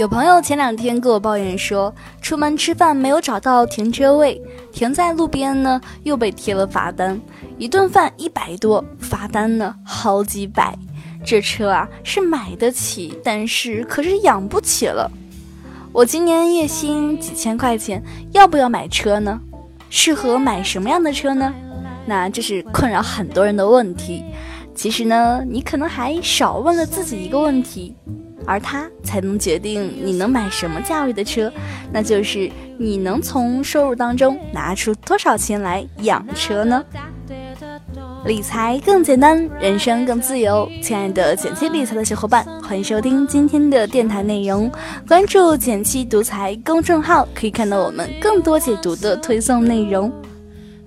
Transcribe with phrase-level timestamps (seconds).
[0.00, 4.40] 有朋友前两天跟我抱怨说，出门吃饭没有找到停车位，
[4.72, 7.20] 停在路边呢又被贴了罚单，
[7.58, 10.74] 一顿饭一百多，罚单呢好几百。
[11.22, 15.12] 这车啊是买得起，但是可是养不起了。
[15.92, 19.38] 我今年月薪几千块钱，要不要买车呢？
[19.90, 21.52] 适合买什么样的车呢？
[22.06, 24.24] 那这是困扰很多人的问题。
[24.74, 27.94] 其实呢，你可能还少问了自己一个问题。
[28.46, 31.52] 而它才能决定你能买什么价位的车，
[31.92, 36.84] 那就是你能从收入当中拿出多少钱来养车呢？
[38.26, 40.68] 理财更简单，人生更自由。
[40.82, 44.70] 亲爱的简七理财的小伙伴，欢迎收听今天的电台内容。
[45.08, 50.12] 关注简七独裁公众号，可以看到我们更多解读的推送内容。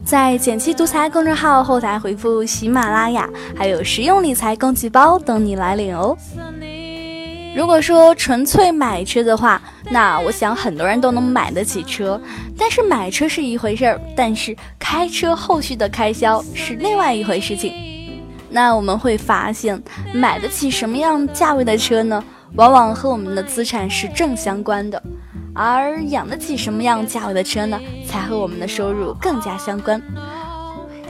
[0.05, 6.15] 在简七独裁公众号后台回复喜马拉雅，还有实用理财工具包等你来领哦。
[7.55, 12.19] 如果说纯粹买车的话，那我想很多人都能买得起车。
[12.57, 17.71] 但是买车是一回事儿，但是开车后续的开销是另外一回事情。
[18.49, 19.81] 那我们会发现，
[20.13, 22.23] 买得起什么样价位的车呢？
[22.55, 25.01] 往往和我们的资产是正相关的。
[25.55, 27.79] 而养得起什么样价位的车呢？
[28.07, 30.01] 才和我们的收入更加相关。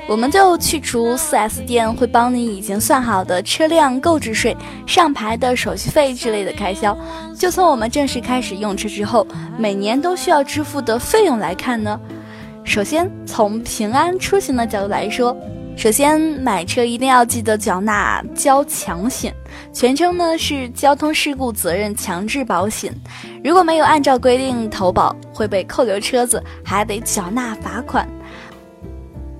[0.05, 6.95] 我们就去除 4S 店会帮你已经算好的车辆购置税、上牌的手续费之类的开销，
[7.37, 9.25] 就从我们正式开始用车之后，
[9.57, 11.99] 每年都需要支付的费用来看呢。
[12.65, 15.35] 首先从平安出行的角度来说，
[15.75, 19.33] 首先买车一定要记得缴纳交强险，
[19.71, 22.93] 全称呢是交通事故责任强制保险。
[23.43, 28.07] 如果没有按照规定投保，会被扣留车子，还得缴纳罚款。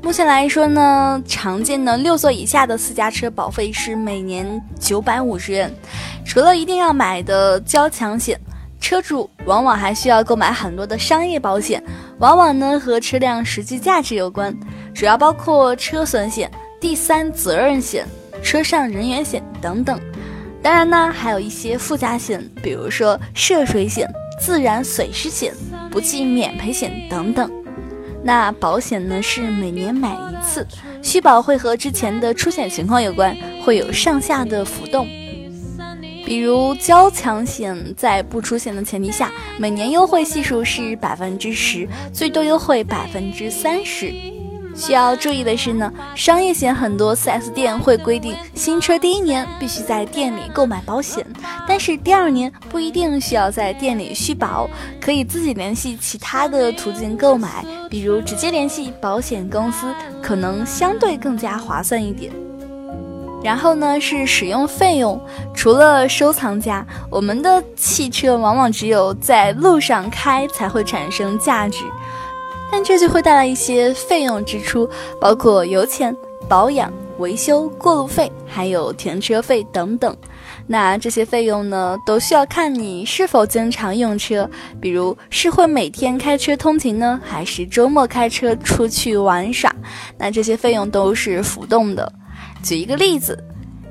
[0.04, 5.74] 目前来说呢，常见的六座以下的私家车保费是每年九百五十元。
[6.26, 8.38] 除了一定要买的交强险，
[8.82, 11.82] 车主往往还需要购买很多的商业保险，
[12.20, 14.54] 往往呢和车辆实际价值有关，
[14.94, 18.06] 主要包括车损险、第三责任险、
[18.44, 19.98] 车上人员险等等。
[20.62, 24.06] 当然呢，还有一些附加险，比如说涉水险、
[24.38, 25.54] 自然损失险、
[25.90, 27.50] 不计免赔险等等。
[28.24, 30.66] 那保险呢是每年买一次，
[31.02, 35.06] 续保会和之前的出险情况有关，会有上下的浮动。
[36.26, 39.30] 比如交强险在不出险的前提下，
[39.60, 44.33] 每年优惠系数是百分之十，最多优惠百分之三十。
[44.76, 51.26] 需要注意的是呢，商业险很多 4S 店会规定，新车第一年必须在店里购买保险，
[51.68, 54.70] 但是第二年不一定需要在店里续保，
[55.00, 62.32] 可以自己联系其他的途径购买，比如直接联系保险公司，可能相对更加划算一点。
[63.44, 65.22] 然后呢是使用费用，
[65.54, 71.84] 除了收藏家，我们的汽车往往只有在路上开才会产生价值。
[72.74, 74.90] 但这就会带来一些费用支出，
[75.22, 76.12] 包括油钱、
[76.50, 80.18] 保养、维修、过路费，还有停车费等等。
[80.66, 84.50] 那这些费用呢，都需要看你是否经常用车，
[84.82, 89.72] 比如是会每天开车通勤呢，还是周末开车出去玩耍。
[90.18, 92.12] 那这些费用都是浮动的。
[92.64, 93.38] 举一个例子。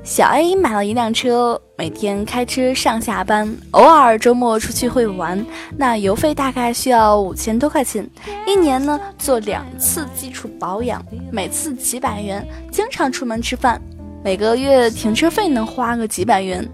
[0.03, 5.43] 小 A 买了一辆车，每天开车上下班，偶尔周末出去会玩，
[5.77, 8.05] 那油费大概需要五千多块钱。
[8.45, 12.45] 一年呢做两次基础保养，每次几百元。
[12.69, 13.81] 经常出门吃饭，
[14.21, 16.69] 每个月停车费能花个几百元。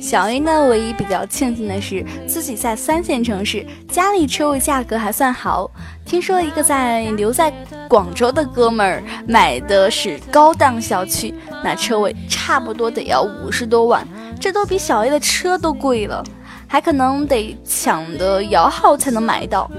[0.00, 5.70] 小 A 呢，唯一比较庆幸的是自己在三线城市，家里车位价格还算好。
[6.04, 7.52] 听说一个在留在
[7.92, 14.08] 广州的哥们儿买的是高档小区，那车位差不多得要五十多万，
[14.40, 16.24] 这都比小 A 的车都贵了，
[16.66, 19.70] 还可能得抢的摇号才能买到。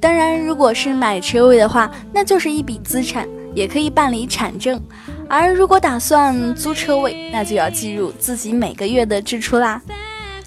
[0.00, 4.82] 当然，如果是买车位的话，那就是一笔资产，也可以办理产证。
[5.28, 9.80] 而如果打算租车位，那就要计入自己每个月的支出啦。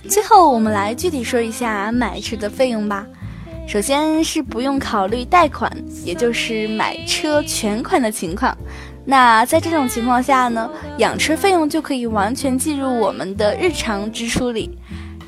[0.10, 3.08] 最后，我们来具体说一下买车的费用吧。
[3.72, 5.72] 首先是不用考虑贷款，
[6.04, 8.54] 也就是买车全款的情况。
[9.06, 14.78] 那在这种情况下呢，养车费用就可以完全计入我们的日常支出里。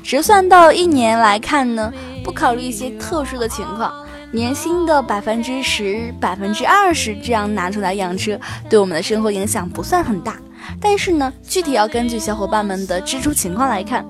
[0.02, 1.90] 折算到一年来看呢，
[2.22, 3.90] 不考虑一些特殊的情况。
[4.30, 8.38] 年薪的百分之十、百分之二十这样拿出来养车，
[8.68, 10.36] 对我们的生活影响不算很大。
[10.78, 14.06] 但是呢，具体要根据小伙伴们的支出情况来看。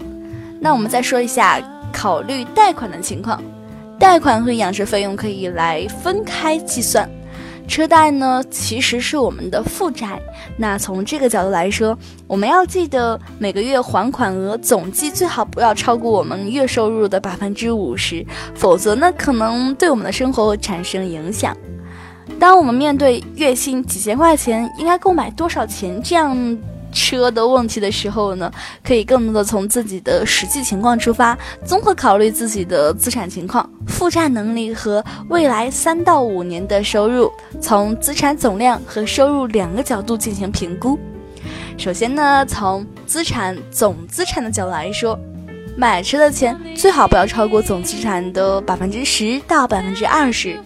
[0.59, 3.41] 那我们再说一下考虑贷款的情况，
[4.05, 7.09] 贷款和养车费用可以来分开计算。
[7.67, 10.21] 车贷呢其实是我们的负债。
[10.59, 18.25] 那从这个角度来说，我们要记得每个月还款额总计最好不要超过我们月收入的百分之五十，
[18.55, 21.57] 否则呢可能对我们的生活产生影响。
[22.39, 26.59] 当我们面对月薪几千块钱应该购买多少钱这样。
[26.95, 28.51] 车的问题的时候呢，
[28.83, 31.37] 可以更多的从自己的实际情况出发，
[31.67, 37.31] 综合考虑自己的资产情况、负债能力和未来三到五年的收入，
[37.61, 40.99] 从资产总量和收入两个角度进行评估。
[41.77, 45.19] 首先呢，从资产总资产的角度来说，
[45.77, 50.57] 买车的钱最好不要超过总资产的百分之十到百分之二十。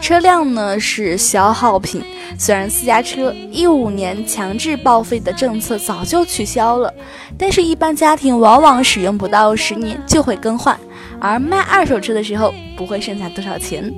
[0.00, 2.04] 车辆呢是消耗品。
[2.38, 6.92] 虽然私家车一五年强制报废的政策早就取消了，
[7.38, 10.78] 但是，一般家庭往往使用不到十年就会更换，
[11.18, 13.92] 而卖二手车的时候不会剩下多少钱。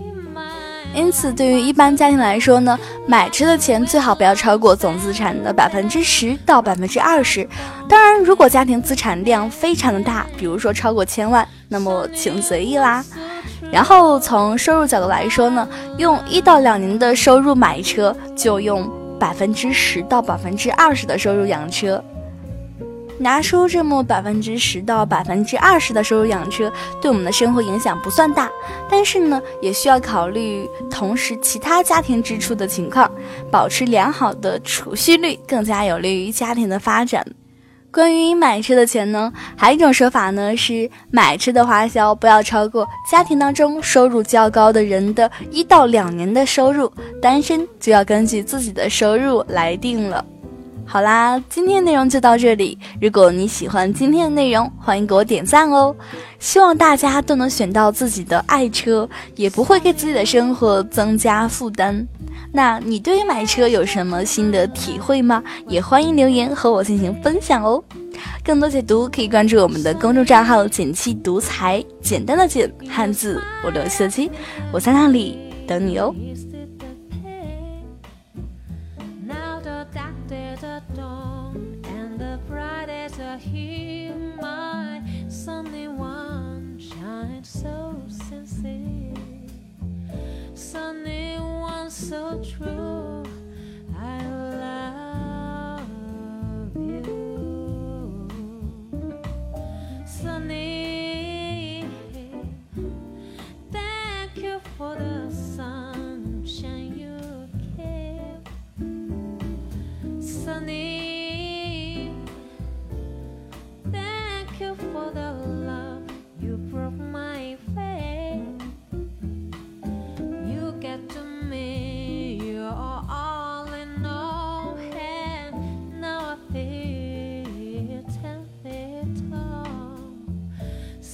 [0.94, 7.46] 因此，对于一般家庭来说呢，买车的钱最好不要超过总资产的百分之十到百分之二十。
[7.88, 13.04] 当然，如果家庭资产量非常的大，比如说超过千万，那么请随意啦。
[13.70, 15.68] 然后从收入角度来说呢，
[15.98, 22.02] 用一到两年的收入买车，就用百分之十到百分之二十的收入养车。
[23.20, 26.72] 拿出这么百分之十到百分之二十的收入养车，
[27.02, 28.48] 对我们的生活影响不算大，
[28.88, 33.10] 但是呢，也需要考虑同时其他家庭支出的情况，
[33.50, 37.26] 保持良好的储蓄率，更加有利于家庭的发展。
[37.90, 50.24] 关于买车的钱呢，还有一种说法呢，是买车的花销不要超过家庭当中收入较高的人的一到两年的收入，单身就要根据自己的收入来定了。
[50.90, 52.78] 好啦，今天内容就到这里。
[52.98, 55.94] 如果你喜欢今天的内容，欢迎给我点赞哦。
[56.38, 59.06] 希望大家都能选到自己的爱车，
[59.36, 62.08] 也不会给自己的生活增加负担。
[62.50, 65.44] 那你对于买车有什么新的体会吗？
[65.66, 67.84] 也欢迎留言和我进行分享哦。
[68.42, 74.30] 更多解读可以关注我们的公众账号“简七独裁”，简单的简，汉字五六七七，
[74.72, 76.14] 我在那里等你哦。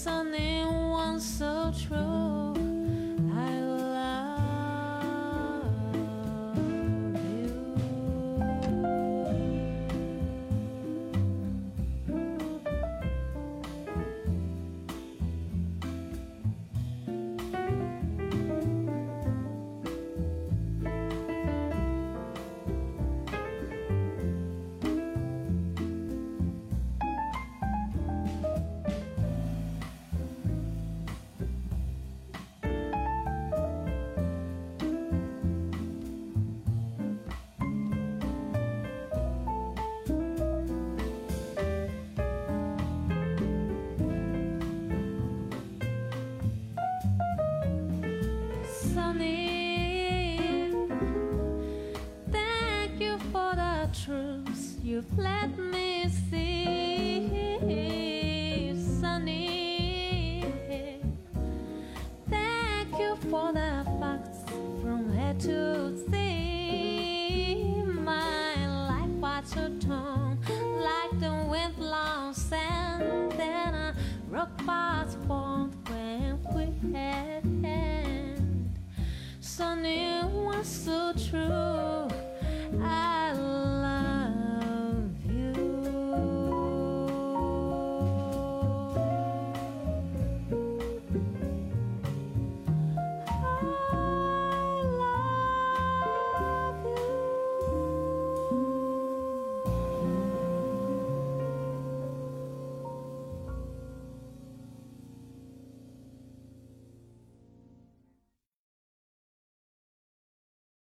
[0.04, 2.43] sunny one so true.
[56.08, 57.93] See.